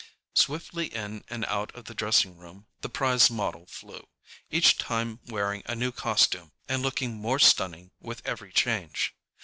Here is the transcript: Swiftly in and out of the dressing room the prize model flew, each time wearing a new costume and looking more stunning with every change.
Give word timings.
Swiftly 0.33 0.87
in 0.87 1.23
and 1.29 1.45
out 1.45 1.71
of 1.75 1.85
the 1.85 1.93
dressing 1.93 2.35
room 2.35 2.65
the 2.79 2.89
prize 2.89 3.29
model 3.29 3.67
flew, 3.67 4.07
each 4.49 4.79
time 4.79 5.19
wearing 5.27 5.61
a 5.67 5.75
new 5.75 5.91
costume 5.91 6.51
and 6.67 6.81
looking 6.81 7.13
more 7.17 7.37
stunning 7.37 7.91
with 7.99 8.23
every 8.25 8.51
change. 8.51 9.13